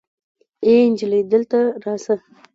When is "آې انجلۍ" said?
0.67-1.21